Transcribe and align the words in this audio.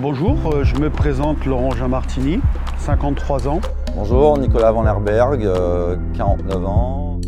Bonjour, 0.00 0.54
euh, 0.54 0.62
je 0.62 0.76
me 0.76 0.90
présente 0.90 1.44
Laurent 1.44 1.72
Jean 1.72 1.88
Martini, 1.88 2.38
53 2.78 3.48
ans. 3.48 3.60
Bonjour, 3.96 4.38
Nicolas 4.38 4.70
Van 4.70 4.84
Lerberg, 4.84 5.44
euh, 5.44 5.96
49 6.16 6.64
ans. 6.64 7.20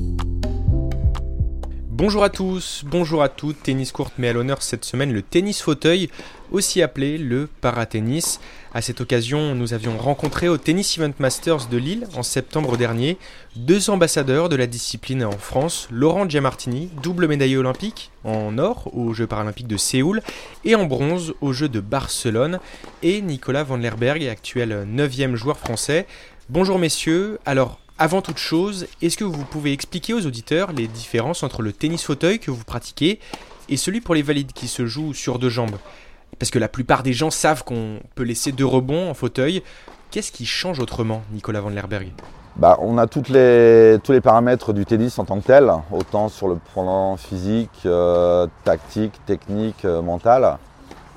Bonjour 1.89 2.23
à 2.23 2.31
tous, 2.31 2.85
bonjour 2.87 3.25
à 3.25 3.29
toutes. 3.29 3.61
Tennis 3.61 3.91
courte 3.91 4.13
met 4.19 4.29
à 4.29 4.33
l'honneur 4.33 4.63
cette 4.63 4.85
semaine 4.85 5.13
le 5.13 5.21
tennis 5.21 5.61
fauteuil, 5.61 6.11
aussi 6.51 6.83
appelé 6.83 7.19
le 7.19 7.49
paratennis. 7.61 8.39
À 8.73 8.83
cette 8.83 9.01
occasion, 9.01 9.55
nous 9.55 9.75
avions 9.75 9.99
rencontré 9.99 10.49
au 10.49 10.57
Tennis 10.57 10.99
Event 10.99 11.13
Masters 11.19 11.67
de 11.67 11.77
Lille 11.77 12.07
en 12.17 12.23
septembre 12.23 12.77
dernier 12.77 13.19
deux 13.57 13.91
ambassadeurs 13.91 14.49
de 14.49 14.57
la 14.57 14.67
discipline 14.67 15.25
en 15.25 15.33
France, 15.33 15.89
Laurent 15.91 16.29
Giamartini, 16.29 16.91
double 17.03 17.27
médaillé 17.27 17.57
olympique 17.57 18.11
en 18.25 18.59
or 18.59 18.91
aux 18.95 19.13
Jeux 19.13 19.27
paralympiques 19.27 19.67
de 19.67 19.77
Séoul 19.77 20.23
et 20.65 20.75
en 20.75 20.87
bronze 20.87 21.35
aux 21.41 21.53
Jeux 21.53 21.69
de 21.69 21.81
Barcelone, 21.81 22.61
et 23.03 23.21
Nicolas 23.23 23.65
Van 23.65 23.77
Lerberg, 23.77 24.25
actuel 24.27 24.87
9e 24.89 25.35
joueur 25.35 25.59
français. 25.59 26.07
Bonjour 26.49 26.79
messieurs, 26.79 27.39
alors 27.47 27.81
avant 27.99 28.23
toute 28.23 28.39
chose, 28.39 28.87
est-ce 29.03 29.19
que 29.19 29.25
vous 29.25 29.45
pouvez 29.45 29.73
expliquer 29.73 30.15
aux 30.15 30.25
auditeurs 30.25 30.73
les 30.73 30.87
différences 30.87 31.43
entre 31.43 31.61
le 31.61 31.73
tennis 31.73 32.03
fauteuil 32.03 32.39
que 32.39 32.51
vous 32.51 32.65
pratiquez 32.65 33.21
et 33.69 33.77
celui 33.77 34.01
pour 34.01 34.15
les 34.15 34.23
valides 34.23 34.53
qui 34.53 34.69
se 34.69 34.87
joue 34.87 35.13
sur 35.13 35.39
deux 35.39 35.51
jambes? 35.51 35.77
Parce 36.41 36.51
que 36.51 36.59
la 36.59 36.69
plupart 36.69 37.03
des 37.03 37.13
gens 37.13 37.31
savent 37.31 37.65
qu'on 37.65 38.01
peut 38.15 38.23
laisser 38.23 38.51
deux 38.51 38.65
rebonds 38.65 39.11
en 39.11 39.15
fauteuil. 39.15 39.63
Qu'est-ce 40.11 40.33
qui 40.33 40.47
change 40.47 40.81
autrement, 40.81 41.21
Nicolas 41.33 41.61
Van 41.61 41.69
Lerberg? 41.69 42.09
Bah, 42.57 42.79
On 42.81 42.97
a 42.97 43.07
tous 43.07 43.29
les 43.29 44.21
paramètres 44.23 44.73
du 44.73 44.87
tennis 44.87 45.19
en 45.19 45.27
tant 45.27 45.39
que 45.39 45.47
tel, 45.47 45.71
autant 45.93 46.31
sur 46.31 46.49
le 46.49 46.57
plan 46.73 47.19
physique, 47.19 47.83
euh, 47.85 48.47
tactique, 48.65 49.13
technique, 49.27 49.85
euh, 49.85 50.01
mental. 50.01 50.57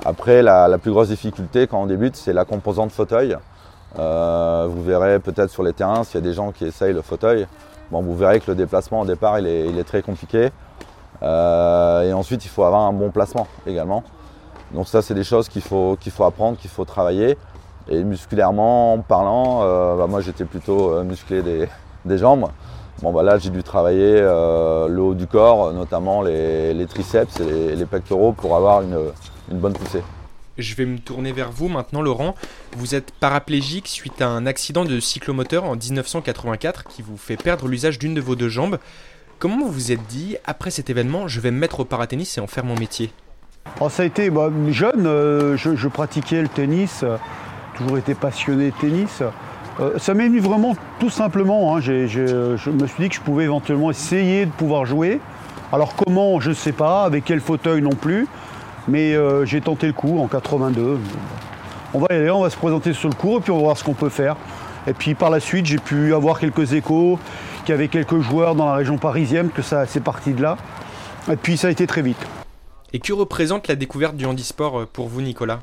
Après, 0.04 0.44
la, 0.44 0.78
plus 0.78 0.92
grosse 0.92 1.08
difficulté 1.08 1.68
quand 1.68 1.82
on 1.82 1.86
débute, 1.86 2.18
c'est 2.18 2.34
la 2.34 2.44
composante 2.44 2.92
fauteuil. 2.92 3.38
Euh, 3.98 4.68
vous 4.70 4.84
verrez 4.84 5.20
peut-être 5.20 5.52
sur 5.52 5.64
les 5.64 5.72
terrains 5.72 6.04
s'il 6.04 6.16
y 6.16 6.24
a 6.24 6.28
des 6.28 6.34
gens 6.34 6.52
qui 6.52 6.66
essayent 6.66 6.94
le 6.94 7.02
fauteuil. 7.02 7.48
Bon, 7.92 8.02
vous 8.02 8.16
verrez 8.18 8.42
que 8.42 8.52
le 8.52 8.56
déplacement 8.56 9.02
au 9.02 9.06
départ 9.06 9.40
il 9.40 9.48
est, 9.48 9.84
très 9.86 10.02
compliqué. 10.02 10.50
Et 11.22 12.14
ensuite 12.14 12.44
il 12.44 12.50
faut 12.50 12.66
avoir 12.66 12.82
un 12.82 12.92
bon 12.92 13.10
placement 13.10 13.48
également. 13.66 14.04
Donc 14.74 14.88
ça 14.88 15.02
c'est 15.02 15.14
des 15.14 15.24
choses 15.24 15.50
qu'il 15.50 15.62
faut, 15.62 15.98
faut 16.10 16.24
apprendre, 16.24 16.58
qu'il 16.58 16.70
faut 16.70 16.86
travailler. 16.86 17.38
Et 17.90 18.04
musculairement 18.04 19.00
parlant, 19.00 19.62
euh, 19.64 19.98
bah, 19.98 20.08
moi 20.08 20.22
j'étais 20.22 20.46
plutôt 20.46 20.94
euh, 20.94 21.04
musclé 21.04 21.42
des, 21.42 22.18
jambes. 22.18 22.50
Bon 23.02 23.12
bah 23.12 23.24
là 23.24 23.38
j'ai 23.38 23.50
dû 23.50 23.62
travailler 23.64 24.16
euh, 24.20 24.88
le 24.88 25.02
haut 25.02 25.14
du 25.14 25.28
corps, 25.28 25.74
notamment 25.74 26.22
les, 26.22 26.74
les 26.74 26.86
triceps 26.86 27.40
et 27.40 27.46
les, 27.46 27.76
les, 27.76 27.86
pectoraux 27.86 28.32
pour 28.32 28.56
avoir 28.56 28.82
une, 28.82 28.98
une 29.52 29.58
bonne 29.58 29.74
poussée. 29.74 30.02
Je 30.58 30.76
vais 30.76 30.86
me 30.86 31.00
tourner 31.00 31.32
vers 31.32 31.52
vous 31.52 31.68
maintenant, 31.68 32.02
Laurent. 32.02 32.36
Vous 32.78 32.96
êtes 32.96 33.12
paraplégique 33.12 33.88
suite 33.88 34.22
à 34.22 34.28
un 34.28 34.46
accident 34.46 34.86
de 34.86 35.00
cyclomoteur 35.00 35.66
en 35.66 35.76
1984 35.76 36.84
qui 36.86 37.02
vous 37.02 37.18
fait 37.18 37.38
perdre 37.38 37.68
l'usage 37.68 37.98
d'une 38.00 38.14
de 38.14 38.22
vos 38.22 38.36
deux 38.36 38.50
jambes. 38.50 38.78
Comment 39.40 39.66
vous 39.66 39.72
vous 39.72 39.92
êtes 39.92 40.06
dit, 40.08 40.38
après 40.46 40.70
cet 40.70 40.90
événement, 40.90 41.28
je 41.28 41.42
vais 41.42 41.52
me 41.52 41.58
mettre 41.58 41.82
au 41.82 41.86
paratennis 41.86 42.32
et 42.38 42.40
en 42.40 42.48
faire 42.48 42.64
mon 42.64 42.76
métier? 42.76 43.12
Oh, 43.84 43.90
Ça 43.90 44.04
a 44.04 44.06
été 44.06 44.30
bah, 44.30 44.50
jeune, 44.70 45.06
euh, 45.06 45.58
je, 45.58 45.88
pratiquais 45.88 46.42
le 46.42 46.48
tennis, 46.48 47.02
euh, 47.04 47.18
toujours 47.76 47.98
été 47.98 48.14
passionné 48.14 48.72
de 48.72 48.76
tennis. 48.76 49.22
Euh, 49.80 49.98
ça 49.98 50.14
m'est 50.14 50.28
venu 50.28 50.40
vraiment 50.40 50.76
tout 51.00 51.10
simplement. 51.10 51.76
Hein, 51.76 51.82
je 51.82 52.70
me 52.70 52.88
suis 52.88 53.04
dit 53.04 53.10
que 53.10 53.16
je 53.16 53.22
pouvais 53.22 53.46
éventuellement 53.46 53.92
essayer 53.92 54.46
de 54.46 54.52
pouvoir 54.52 54.86
jouer. 54.86 55.20
Alors 55.72 55.96
comment, 55.96 56.40
je 56.40 56.50
ne 56.50 56.56
sais 56.56 56.72
pas, 56.72 57.04
avec 57.04 57.26
quel 57.26 57.40
fauteuil 57.40 57.82
non 57.82 57.90
plus. 57.90 58.28
Mais 58.88 59.16
j'ai 59.46 59.62
tenté 59.62 59.88
le 59.88 59.94
coup 59.94 60.20
en 60.20 60.28
82. 60.28 61.00
On 61.94 62.00
va 62.00 62.08
y 62.12 62.16
aller, 62.16 62.30
on 62.30 62.42
va 62.42 62.50
se 62.50 62.58
présenter 62.58 62.92
sur 62.94 63.10
le 63.10 63.16
cours 63.16 63.38
et 63.38 63.42
puis 63.42 63.52
on 63.52 63.58
va 63.58 63.64
voir 63.64 63.78
ce 63.78 63.84
qu'on 63.84 63.94
peut 63.94 64.10
faire. 64.10 64.36
Et 64.86 64.94
puis 64.94 65.16
par 65.16 65.30
la 65.30 65.40
suite, 65.40 65.66
j'ai 65.66 65.78
pu 65.78 66.14
avoir 66.14 66.38
quelques 66.38 66.74
échos, 66.74 67.18
qu'il 67.66 67.74
y 67.74 67.78
avait 67.78 67.88
quelques 67.88 68.20
joueurs 68.20 68.56
dans 68.56 68.66
la 68.66 68.76
région 68.76 68.98
parisienne, 68.98 69.50
que 69.50 69.62
ça 69.62 69.86
c'est 69.86 70.04
parti 70.04 70.34
de 70.34 70.42
là. 70.42 70.58
Et 71.32 71.38
puis 71.38 71.56
ça 71.56 71.70
a 71.70 71.72
été 71.72 71.88
très 71.88 72.02
vite. 72.02 72.43
Et 72.94 73.00
que 73.00 73.12
représente 73.12 73.68
la 73.68 73.76
découverte 73.76 74.16
du 74.16 74.26
handisport 74.26 74.82
euh, 74.82 74.86
pour 74.86 75.08
vous, 75.08 75.22
Nicolas? 75.22 75.60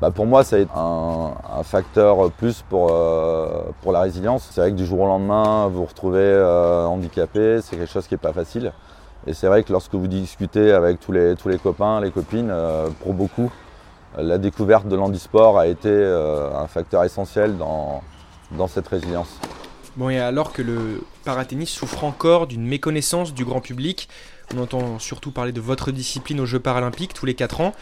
Bah 0.00 0.10
pour 0.10 0.24
moi, 0.24 0.42
ça 0.42 0.56
a 0.56 0.58
été 0.60 0.70
un, 0.74 1.34
un 1.58 1.62
facteur 1.62 2.30
plus 2.32 2.64
pour, 2.68 2.88
euh, 2.90 3.64
pour 3.82 3.92
la 3.92 4.00
résilience. 4.00 4.48
C'est 4.50 4.62
vrai 4.62 4.70
que 4.70 4.76
du 4.76 4.86
jour 4.86 5.00
au 5.00 5.06
lendemain, 5.06 5.68
vous 5.68 5.80
vous 5.80 5.84
retrouvez 5.84 6.18
euh, 6.18 6.86
handicapé, 6.86 7.60
c'est 7.62 7.76
quelque 7.76 7.92
chose 7.92 8.06
qui 8.06 8.14
n'est 8.14 8.18
pas 8.18 8.32
facile. 8.32 8.72
Et 9.26 9.34
c'est 9.34 9.46
vrai 9.48 9.62
que 9.62 9.70
lorsque 9.70 9.94
vous 9.94 10.08
discutez 10.08 10.72
avec 10.72 10.98
tous 10.98 11.12
les, 11.12 11.36
tous 11.36 11.48
les 11.48 11.58
copains, 11.58 12.00
les 12.00 12.10
copines, 12.10 12.48
euh, 12.50 12.88
pour 13.02 13.12
beaucoup, 13.12 13.52
la 14.16 14.38
découverte 14.38 14.88
de 14.88 14.96
l'handisport 14.96 15.58
a 15.58 15.66
été 15.66 15.90
euh, 15.90 16.50
un 16.56 16.66
facteur 16.66 17.04
essentiel 17.04 17.56
dans, 17.58 18.02
dans 18.50 18.66
cette 18.66 18.88
résilience. 18.88 19.38
Bon, 19.96 20.08
et 20.08 20.18
alors 20.18 20.52
que 20.52 20.62
le 20.62 21.02
paratennis 21.22 21.66
souffre 21.66 22.04
encore 22.04 22.46
d'une 22.46 22.66
méconnaissance 22.66 23.32
du 23.34 23.44
grand 23.44 23.60
public, 23.60 24.08
on 24.54 24.60
entend 24.60 24.98
surtout 24.98 25.30
parler 25.30 25.52
de 25.52 25.60
votre 25.60 25.90
discipline 25.90 26.40
aux 26.40 26.46
Jeux 26.46 26.60
paralympiques 26.60 27.14
tous 27.14 27.26
les 27.26 27.34
4 27.34 27.60
ans, 27.60 27.72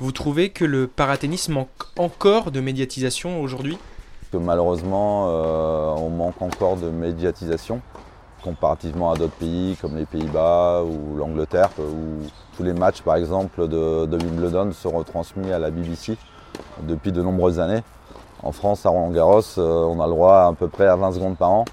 vous 0.00 0.12
trouvez 0.12 0.50
que 0.50 0.64
le 0.64 0.86
paratennis 0.86 1.46
manque 1.48 1.68
encore 1.98 2.50
de 2.50 2.60
médiatisation 2.60 3.40
aujourd'hui? 3.40 3.78
Malheureusement, 4.32 5.26
euh, 5.28 5.94
on 5.96 6.10
manque 6.10 6.40
encore 6.40 6.76
de 6.76 6.88
médiatisation 6.88 7.80
comparativement 8.42 9.12
à 9.12 9.16
d'autres 9.16 9.34
pays 9.34 9.76
comme 9.80 9.96
les 9.96 10.06
Pays-Bas 10.06 10.82
ou 10.82 11.16
l'Angleterre, 11.16 11.70
où 11.78 12.24
tous 12.56 12.62
les 12.62 12.72
matchs 12.72 13.02
par 13.02 13.16
exemple 13.16 13.68
de, 13.68 14.06
Wimbledon 14.10 14.72
sont 14.72 14.90
retransmis 14.90 15.52
à 15.52 15.58
la 15.58 15.70
BBC 15.70 16.16
depuis 16.82 17.12
de 17.12 17.22
nombreuses 17.22 17.60
années. 17.60 17.82
En 18.42 18.52
France, 18.52 18.86
à 18.86 18.88
Roland 18.88 19.10
Garros, 19.10 19.42
on 19.58 20.00
a 20.00 20.06
le 20.06 20.12
droit 20.12 20.46
à 20.46 20.54
peu 20.58 20.68
près 20.68 20.86
à 20.86 20.96
20 20.96 21.12
secondes 21.12 21.36
par 21.36 21.50
an, 21.50 21.64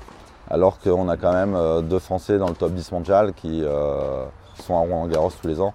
alors 0.49 0.79
qu'on 0.79 1.09
a 1.09 1.17
quand 1.17 1.33
même 1.33 1.57
deux 1.87 1.99
Français 1.99 2.37
dans 2.37 2.49
le 2.49 2.55
top 2.55 2.73
10 2.73 2.91
mondial 2.91 3.33
qui 3.33 3.63
euh, 3.63 4.25
sont 4.63 4.75
à 4.75 4.79
Roland 4.79 5.07
Garros 5.07 5.31
tous 5.41 5.47
les 5.47 5.59
ans. 5.59 5.73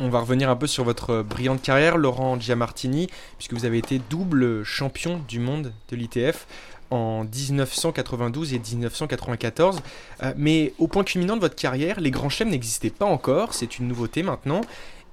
On 0.00 0.08
va 0.08 0.20
revenir 0.20 0.48
un 0.48 0.56
peu 0.56 0.68
sur 0.68 0.84
votre 0.84 1.22
brillante 1.22 1.60
carrière, 1.60 1.98
Laurent 1.98 2.38
Giamartini, 2.38 3.08
puisque 3.36 3.54
vous 3.54 3.64
avez 3.64 3.78
été 3.78 4.00
double 4.10 4.62
champion 4.62 5.20
du 5.26 5.40
monde 5.40 5.72
de 5.90 5.96
l'ITF 5.96 6.46
en 6.90 7.24
1992 7.24 8.54
et 8.54 8.60
1994. 8.60 9.80
Euh, 10.22 10.32
mais 10.36 10.72
au 10.78 10.86
point 10.86 11.02
culminant 11.04 11.36
de 11.36 11.40
votre 11.40 11.56
carrière, 11.56 12.00
les 12.00 12.10
grands 12.10 12.28
chelems 12.28 12.50
n'existaient 12.50 12.90
pas 12.90 13.06
encore, 13.06 13.54
c'est 13.54 13.78
une 13.78 13.88
nouveauté 13.88 14.22
maintenant. 14.22 14.60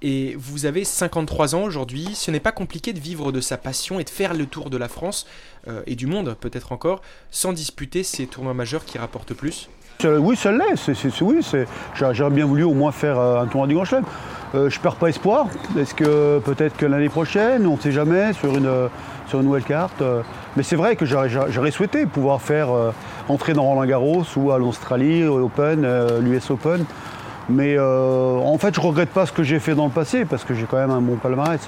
Et 0.02 0.36
vous 0.38 0.66
avez 0.66 0.84
53 0.84 1.56
ans 1.56 1.64
aujourd'hui, 1.64 2.10
ce 2.14 2.32
n'est 2.32 2.40
pas 2.40 2.52
compliqué 2.52 2.94
de 2.94 3.00
vivre 3.00 3.32
de 3.32 3.42
sa 3.42 3.58
passion 3.58 4.00
et 4.00 4.04
de 4.04 4.10
faire 4.10 4.34
le 4.34 4.46
tour 4.46 4.70
de 4.70 4.78
la 4.78 4.88
France 4.88 5.26
euh, 5.68 5.82
et 5.88 5.96
du 5.96 6.08
monde 6.08 6.36
peut-être 6.40 6.72
encore, 6.72 7.02
sans 7.32 7.54
disputer 7.54 8.04
ces 8.04 8.28
tournois 8.28 8.54
majeurs 8.54 8.86
qui 8.86 8.98
rapportent 8.98 9.34
plus 9.34 9.70
oui, 10.04 10.36
ça 10.36 10.52
l'est. 10.52 11.22
Oui. 11.22 11.40
J'aurais 11.96 12.30
bien 12.30 12.46
voulu 12.46 12.64
au 12.64 12.74
moins 12.74 12.92
faire 12.92 13.18
un 13.18 13.48
tournoi 13.48 13.66
du 13.66 13.76
Grand 13.76 13.86
Chelem. 13.86 14.04
Euh, 14.54 14.70
je 14.70 14.80
perds 14.80 14.98
pas 14.98 15.08
espoir. 15.08 15.48
Est-ce 15.80 15.96
que 15.96 16.40
peut-être 16.40 16.76
que 16.76 16.86
l'année 16.86 17.10
prochaine, 17.10 17.66
on 17.66 17.78
ne 17.78 17.82
sait 17.82 17.94
jamais, 17.94 18.34
sur 18.34 18.56
une, 18.56 18.90
une 19.40 19.46
nouvelle 19.46 19.64
carte. 19.64 20.02
Euh, 20.02 20.22
mais 20.56 20.64
c'est 20.64 20.76
vrai 20.76 20.96
que 20.96 21.06
j'aurais, 21.06 21.72
souhaité 21.72 22.06
pouvoir 22.06 22.42
faire 22.42 22.72
euh, 22.72 22.92
entrer 23.28 23.54
dans 23.54 23.64
Roland 23.64 23.86
Garros 23.86 24.24
ou 24.36 24.52
à 24.52 24.58
l'Australie, 24.58 25.24
Open, 25.24 25.84
euh, 25.84 26.20
l'US 26.22 26.50
Open. 26.50 26.86
Mais 27.50 27.78
en 27.80 28.58
fait, 28.58 28.74
je 28.76 28.82
regrette 28.82 29.10
pas 29.10 29.26
ce 29.26 29.32
que 29.32 29.44
j'ai 29.44 29.60
fait 29.60 29.76
dans 29.76 29.86
le 29.86 29.92
passé 29.92 30.26
parce 30.26 30.44
que 30.44 30.54
j'ai 30.54 30.66
quand 30.66 30.78
même 30.78 30.92
un 30.92 31.02
bon 31.02 31.18
palmarès. 31.18 31.62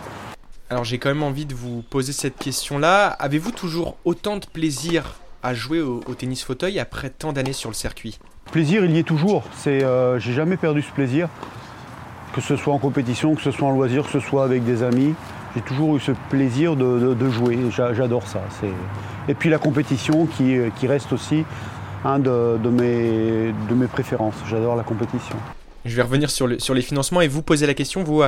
Alors 0.70 0.84
j'ai 0.84 0.98
quand 0.98 1.10
même 1.10 1.24
envie 1.24 1.46
de 1.46 1.54
vous 1.54 1.82
poser 1.82 2.12
cette 2.12 2.38
question-là. 2.38 3.08
Avez-vous 3.08 3.52
toujours 3.52 3.96
autant 4.04 4.38
de 4.38 4.46
plaisir 4.46 5.16
à 5.44 5.54
jouer 5.54 5.82
au, 5.82 6.02
au 6.08 6.14
tennis 6.14 6.44
fauteuil 6.44 6.78
après 6.80 7.10
tant 7.10 7.32
d'années 7.32 7.54
sur 7.54 7.70
le 7.70 7.76
circuit? 7.76 8.20
Plaisir, 8.52 8.84
il 8.84 8.92
y 8.92 9.00
est 9.00 9.04
toujours. 9.04 9.44
C'est, 9.56 9.84
euh, 9.84 10.20
j'ai 10.20 10.34
jamais 10.34 10.58
perdu 10.58 10.82
ce 10.82 10.92
plaisir, 10.92 11.30
que 12.34 12.42
ce 12.42 12.56
soit 12.56 12.74
en 12.74 12.80
compétition, 12.80 13.36
que 13.36 13.42
ce 13.42 13.52
soit 13.52 13.68
en 13.68 13.72
loisir, 13.72 14.04
que 14.04 14.12
ce 14.12 14.20
soit 14.20 14.44
avec 14.44 14.66
des 14.66 14.84
amis. 14.84 15.14
J'ai 15.56 15.62
toujours 15.62 15.96
eu 15.96 16.00
ce 16.00 16.12
plaisir 16.30 16.76
de, 16.76 17.00
de, 17.00 17.14
de 17.14 17.30
jouer. 17.30 17.58
J'adore 17.72 18.28
ça. 18.28 18.42
Et 19.30 19.34
puis 19.34 19.50
la 19.50 19.60
compétition 19.60 20.26
qui, 20.26 20.58
qui 20.78 20.88
reste 20.88 21.14
aussi 21.14 21.46
un 22.04 22.20
de, 22.20 22.58
de, 22.62 22.70
mes, 22.70 23.54
de 23.70 23.76
mes 23.76 23.88
préférences. 23.88 24.36
J'adore 24.50 24.76
la 24.76 24.84
compétition. 24.84 25.36
Je 25.88 25.96
vais 25.96 26.02
revenir 26.02 26.30
sur, 26.30 26.48
le, 26.48 26.60
sur, 26.60 26.74
les 26.74 26.82
financements 26.82 27.22
et 27.22 27.28
vous 27.28 27.42
poser 27.42 27.66
la 27.66 27.74
question, 27.74 28.04
vous, 28.04 28.24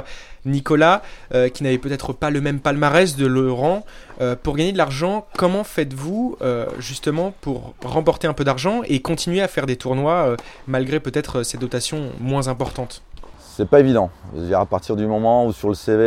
Nicolas, 0.45 1.01
euh, 1.33 1.49
qui 1.49 1.63
n'avez 1.63 1.77
peut-être 1.77 2.13
pas 2.13 2.29
le 2.29 2.41
même 2.41 2.59
palmarès 2.59 3.15
de 3.15 3.25
Laurent. 3.25 3.85
Euh, 4.21 4.35
pour 4.41 4.55
gagner 4.55 4.71
de 4.71 4.77
l'argent, 4.77 5.25
comment 5.37 5.63
faites-vous 5.63 6.37
euh, 6.41 6.65
justement 6.79 7.33
pour 7.41 7.73
remporter 7.83 8.27
un 8.27 8.33
peu 8.33 8.43
d'argent 8.43 8.81
et 8.85 9.01
continuer 9.01 9.41
à 9.41 9.47
faire 9.47 9.65
des 9.65 9.75
tournois 9.75 10.35
malgré 10.67 10.99
peut-être 10.99 11.43
ces 11.43 11.57
dotations 11.57 12.11
moins 12.19 12.47
importantes? 12.47 13.01
C'est 13.39 13.67
pas 13.67 13.81
évident. 13.81 14.09
-dire 14.37 14.61
à 14.61 14.65
partir 14.65 14.95
du 14.95 15.05
moment 15.05 15.45
où 15.45 15.51
sur 15.51 15.67
le 15.67 15.75
CV, 15.75 16.05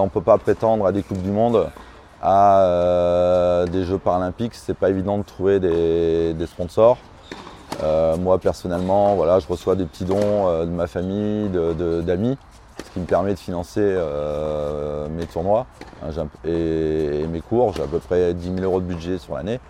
on 0.00 0.04
ne 0.04 0.10
peut 0.10 0.22
pas 0.22 0.38
prétendre 0.38 0.86
à 0.86 0.92
des 0.92 1.02
Coupes 1.02 1.22
du 1.22 1.30
Monde, 1.30 1.66
à 2.22 3.64
des 3.70 3.84
Jeux 3.84 3.98
paralympiques, 3.98 4.54
c'est 4.54 4.76
pas 4.76 4.90
évident 4.90 5.18
de 5.18 5.24
trouver 5.24 5.58
des 5.58 6.46
sponsors. 6.46 6.98
Euh, 7.82 8.16
moi 8.16 8.38
personnellement, 8.38 9.14
voilà, 9.14 9.40
je 9.40 9.46
reçois 9.46 9.76
des 9.76 9.84
petits 9.84 10.04
dons 10.04 10.48
euh, 10.48 10.64
de 10.64 10.70
ma 10.70 10.86
famille, 10.86 11.48
d'amis, 12.02 12.36
ce 12.84 12.90
qui 12.92 13.00
me 13.00 13.06
permet 13.06 13.34
de 13.34 13.38
financer 13.38 13.96
mes 15.10 15.26
tournois 15.26 15.66
hein, 16.02 16.26
et, 16.44 17.26
mes 17.28 17.40
cours. 17.40 17.74
J'ai 17.74 17.82
à 17.82 17.86
peu 17.86 17.98
près 17.98 18.34
10 18.34 18.54
000 18.56 18.58
euros 18.60 18.80
de 18.80 18.86
budget 18.86 19.18
sur 19.18 19.34
l'année, 19.34 19.60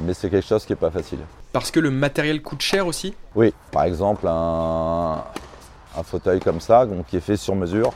mais 0.00 0.14
c'est 0.14 0.30
quelque 0.30 0.46
chose 0.46 0.64
qui 0.64 0.72
n'est 0.72 0.76
pas 0.76 0.90
facile. 0.90 1.20
Parce 1.52 1.70
que 1.70 1.80
le 1.80 1.90
matériel 1.90 2.42
coûte 2.42 2.60
cher 2.60 2.86
aussi? 2.86 3.14
Oui, 3.36 3.54
par 3.70 3.84
exemple 3.84 4.26
un, 4.28 5.22
fauteuil 6.02 6.40
comme 6.40 6.60
ça, 6.60 6.86
donc, 6.86 7.06
qui 7.06 7.16
est 7.16 7.20
fait 7.20 7.36
sur 7.36 7.54
mesure, 7.54 7.92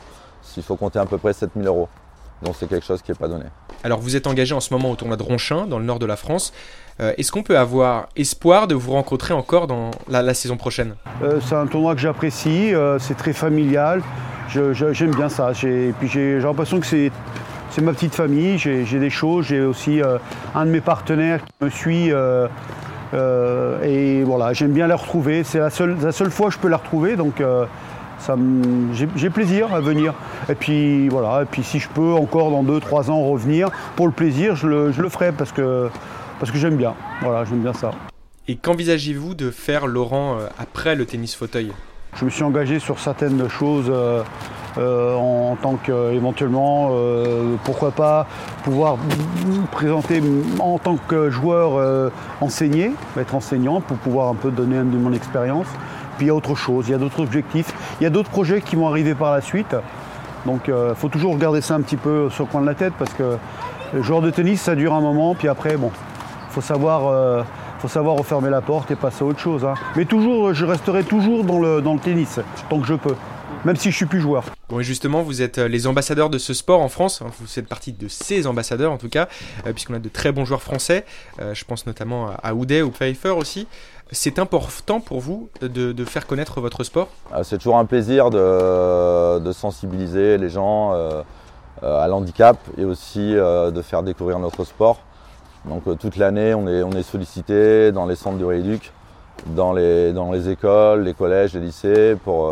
il 0.55 0.63
faut 0.63 0.77
compter 0.77 0.99
à 0.99 1.05
peu 1.05 1.17
près 1.17 1.33
7 1.33 1.51
000 1.55 1.67
euros. 1.67 1.89
Donc 2.41 2.55
c'est 2.57 2.67
quelque 2.67 2.85
chose 2.85 3.01
qui 3.01 3.11
n'est 3.11 3.17
pas 3.17 3.27
donné. 3.27 3.45
Alors 3.83 3.99
vous 3.99 4.15
êtes 4.15 4.27
engagé 4.27 4.53
en 4.53 4.59
ce 4.59 4.73
moment 4.73 4.91
au 4.91 4.95
tournoi 4.95 5.17
de 5.17 5.23
Ronchin, 5.23 5.67
dans 5.67 5.79
le 5.79 5.85
nord 5.85 5.99
de 5.99 6.05
la 6.05 6.15
France. 6.15 6.53
Euh, 7.01 7.13
est-ce 7.17 7.31
qu'on 7.31 7.43
peut 7.43 7.57
avoir 7.57 8.09
espoir 8.15 8.67
de 8.67 8.75
vous 8.75 8.91
rencontrer 8.91 9.33
encore 9.33 9.67
dans 9.67 9.91
la, 10.09 10.33
saison 10.33 10.57
prochaine? 10.57 10.95
Euh, 11.23 11.39
C'est 11.41 11.55
un 11.55 11.65
tournoi 11.65 11.95
que 11.95 12.01
j'apprécie, 12.01 12.73
euh, 12.73 12.99
c'est 12.99 13.15
très 13.15 13.33
familial, 13.33 14.01
j'aime 14.49 15.15
bien 15.15 15.29
ça. 15.29 15.51
Et 15.63 15.93
puis 15.97 16.09
j'ai 16.09 16.39
l'impression 16.39 16.79
que 16.79 16.85
c'est 16.85 17.11
ma 17.81 17.93
petite 17.93 18.15
famille, 18.15 18.57
j'ai 18.57 18.83
des 18.83 19.09
choses, 19.09 19.45
j'ai 19.45 19.61
aussi 19.61 20.01
un 20.55 20.65
de 20.65 20.71
mes 20.71 20.81
partenaires 20.81 21.39
qui 21.45 21.65
me 21.65 21.69
suit. 21.69 22.09
et 22.09 24.23
voilà, 24.23 24.53
j'aime 24.53 24.73
bien 24.73 24.87
la 24.87 24.97
retrouver. 24.97 25.45
C'est 25.45 25.59
la 25.59 25.69
seule, 25.69 25.95
la 26.01 26.11
seule 26.11 26.31
fois 26.31 26.47
que 26.47 26.55
je 26.55 26.59
peux 26.59 26.67
la 26.67 26.77
retrouver, 26.77 27.15
donc 27.15 27.41
j'ai 29.15 29.29
plaisir 29.29 29.73
à 29.73 29.79
venir. 29.79 30.13
Et 30.49 30.55
puis 30.55 31.09
voilà, 31.09 31.43
et 31.43 31.45
puis 31.45 31.63
si 31.63 31.79
je 31.79 31.89
peux 31.89 32.13
encore 32.13 32.51
dans 32.51 32.63
2-3 32.63 33.09
ans 33.09 33.23
revenir, 33.29 33.69
pour 33.95 34.07
le 34.07 34.13
plaisir, 34.13 34.55
je 34.55 34.67
le, 34.67 35.09
ferai 35.09 35.31
parce 35.31 35.51
que, 35.51 35.89
parce 36.39 36.51
que 36.51 36.57
j'aime 36.57 36.75
bien. 36.75 36.93
Voilà, 37.21 37.45
j'aime 37.45 37.61
bien 37.61 37.73
ça. 37.73 37.91
Et 38.47 38.55
qu'envisagez-vous 38.55 39.35
de 39.35 39.51
faire, 39.51 39.85
Laurent, 39.85 40.37
euh, 40.39 40.47
après 40.57 40.95
le 40.95 41.05
tennis 41.05 41.35
fauteuil? 41.35 41.71
Je 42.15 42.25
me 42.25 42.31
suis 42.31 42.41
engagé 42.41 42.79
sur 42.79 42.97
certaines 42.97 43.47
choses 43.47 43.85
euh, 43.89 44.23
euh, 44.79 45.13
en, 45.15 45.55
tant 45.55 45.75
qu'éventuellement, 45.75 46.91
pourquoi 47.63 47.91
pas, 47.91 48.25
pouvoir 48.63 48.97
présenter 49.71 50.23
en 50.59 50.79
tant 50.79 50.95
que 50.95 51.29
joueur 51.29 52.11
enseigné, 52.41 52.91
être 53.17 53.35
enseignant 53.35 53.81
pour 53.81 53.97
pouvoir 53.97 54.29
un 54.29 54.35
peu 54.35 54.49
donner 54.49 54.77
de 54.77 54.97
mon 54.97 55.13
expérience. 55.13 55.67
Puis 56.19 56.25
il 56.25 56.27
y 56.27 56.31
a 56.31 56.35
autre 56.35 56.53
chose, 56.53 56.89
il 56.89 56.91
y 56.91 56.93
a 56.93 56.97
d'autres 56.97 57.21
objectifs, 57.21 57.73
il 58.01 58.03
y 58.03 58.05
a 58.05 58.09
d'autres 58.09 58.29
projets 58.29 58.59
qui 58.59 58.75
vont 58.75 58.89
arriver 58.89 59.15
par 59.15 59.31
la 59.31 59.39
suite. 59.39 59.73
Donc 60.45 60.63
il 60.67 60.73
euh, 60.73 60.93
faut 60.93 61.07
toujours 61.07 61.33
regarder 61.33 61.61
ça 61.61 61.75
un 61.75 61.81
petit 61.81 61.95
peu 61.95 62.29
sur 62.29 62.43
le 62.43 62.51
coin 62.51 62.59
de 62.59 62.65
la 62.65 62.75
tête 62.75 62.91
parce 62.99 63.13
que 63.13 63.37
le 63.93 64.01
joueur 64.01 64.19
de 64.19 64.29
tennis 64.29 64.61
ça 64.61 64.75
dure 64.75 64.93
un 64.93 64.99
moment, 64.99 65.33
puis 65.33 65.47
après 65.47 65.77
bon, 65.77 65.91
faut 66.49 66.59
savoir, 66.59 67.07
euh, 67.07 67.41
faut 67.79 67.87
savoir 67.87 68.17
refermer 68.17 68.49
la 68.49 68.59
porte 68.59 68.91
et 68.91 68.97
passer 68.97 69.23
à 69.23 69.27
autre 69.27 69.39
chose. 69.39 69.63
Hein. 69.63 69.75
Mais 69.95 70.03
toujours, 70.03 70.53
je 70.53 70.65
resterai 70.65 71.05
toujours 71.05 71.45
dans 71.45 71.59
le 71.59 71.99
tennis 72.03 72.41
tant 72.69 72.81
que 72.81 72.85
je 72.85 72.95
peux 72.95 73.15
même 73.65 73.75
si 73.75 73.91
je 73.91 73.95
suis 73.95 74.05
plus 74.05 74.21
joueur. 74.21 74.43
Bon, 74.69 74.79
et 74.79 74.83
justement, 74.83 75.21
vous 75.21 75.41
êtes 75.41 75.57
euh, 75.57 75.67
les 75.67 75.87
ambassadeurs 75.87 76.29
de 76.29 76.37
ce 76.37 76.53
sport 76.53 76.81
en 76.81 76.89
France. 76.89 77.21
Vous 77.39 77.47
faites 77.47 77.67
partie 77.67 77.91
de 77.91 78.07
ces 78.07 78.47
ambassadeurs, 78.47 78.91
en 78.91 78.97
tout 78.97 79.09
cas, 79.09 79.27
euh, 79.65 79.73
puisqu'on 79.73 79.95
a 79.95 79.99
de 79.99 80.09
très 80.09 80.31
bons 80.31 80.45
joueurs 80.45 80.61
français. 80.61 81.05
Euh, 81.41 81.53
je 81.53 81.65
pense 81.65 81.85
notamment 81.85 82.31
à 82.41 82.53
Houdet 82.53 82.81
ou 82.81 82.91
Pfeiffer 82.91 83.29
aussi. 83.29 83.67
C'est 84.11 84.39
important 84.39 85.01
pour 85.01 85.19
vous 85.19 85.49
de, 85.61 86.05
faire 86.05 86.25
connaître 86.25 86.61
votre 86.61 86.83
sport? 86.83 87.09
Ah, 87.31 87.43
C'est 87.43 87.57
toujours 87.57 87.77
un 87.77 87.85
plaisir 87.85 88.31
de, 88.31 89.51
sensibiliser 89.51 90.39
les 90.39 90.49
gens 90.49 90.93
à 91.83 92.07
l'handicap 92.07 92.57
et 92.79 92.85
aussi 92.85 93.33
de 93.33 93.81
faire 93.83 94.01
découvrir 94.01 94.39
notre 94.39 94.63
sport. 94.63 95.01
Donc 95.65 95.83
toute 95.99 96.15
l'année, 96.15 96.55
on 96.55 96.67
est, 96.67 96.81
on 96.81 96.91
est 96.93 97.03
sollicité 97.03 97.91
dans 97.91 98.07
les 98.07 98.15
centres 98.15 98.39
de 98.39 98.45
rééduc, 98.45 98.91
dans 99.47 99.73
les, 99.73 100.49
écoles, 100.49 101.03
les 101.03 101.13
collèges, 101.13 101.53
les 101.53 101.61
lycées 101.61 102.15
pour, 102.23 102.51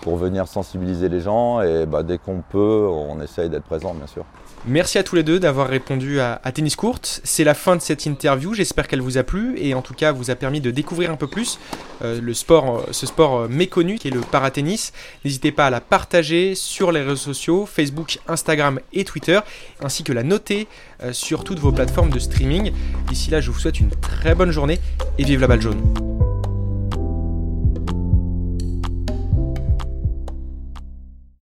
pour 0.00 0.16
venir 0.16 0.48
sensibiliser 0.48 1.08
les 1.08 1.20
gens 1.20 1.60
et 1.60 1.86
bah, 1.86 2.02
dès 2.02 2.18
qu'on 2.18 2.42
peut, 2.48 2.86
on 2.88 3.20
essaye 3.20 3.48
d'être 3.48 3.64
présent 3.64 3.94
bien 3.94 4.06
sûr. 4.06 4.24
Merci 4.66 4.98
à 4.98 5.04
tous 5.04 5.14
les 5.14 5.22
deux 5.22 5.38
d'avoir 5.38 5.68
répondu 5.68 6.20
à, 6.20 6.40
Tennis 6.52 6.74
Courte. 6.74 7.20
C'est 7.22 7.44
la 7.44 7.54
fin 7.54 7.76
de 7.76 7.80
cette 7.80 8.06
interview. 8.06 8.54
J'espère 8.54 8.88
qu'elle 8.88 9.00
vous 9.00 9.16
a 9.16 9.22
plu 9.22 9.54
et 9.56 9.72
en 9.72 9.82
tout 9.82 9.94
cas 9.94 10.10
vous 10.10 10.30
a 10.30 10.34
permis 10.34 10.60
de 10.60 10.70
découvrir 10.70 11.12
un 11.12 11.16
peu 11.16 11.28
plus 11.28 11.60
euh, 12.02 12.20
le 12.20 12.34
sport, 12.34 12.84
ce 12.90 13.06
sport 13.06 13.38
euh, 13.38 13.48
méconnu 13.48 13.98
qui 13.98 14.08
est 14.08 14.10
le 14.10 14.20
paratennis. 14.20 14.90
N'hésitez 15.24 15.52
pas 15.52 15.66
à 15.66 15.70
la 15.70 15.80
partager 15.80 16.54
sur 16.56 16.90
les 16.90 17.00
réseaux 17.00 17.16
sociaux, 17.16 17.66
Facebook, 17.66 18.18
Instagram 18.26 18.80
et 18.92 19.04
Twitter, 19.04 19.38
ainsi 19.80 20.02
que 20.02 20.12
la 20.12 20.24
noter 20.24 20.66
euh, 21.02 21.12
sur 21.12 21.44
toutes 21.44 21.60
vos 21.60 21.72
plateformes 21.72 22.10
de 22.10 22.18
streaming. 22.18 22.72
D'ici 23.08 23.30
là, 23.30 23.40
je 23.40 23.50
vous 23.50 23.58
souhaite 23.58 23.78
une 23.78 23.90
très 23.90 24.34
bonne 24.34 24.50
journée 24.50 24.80
et 25.18 25.24
vive 25.24 25.40
la 25.40 25.46
balle 25.48 25.60
jaune. 25.60 26.07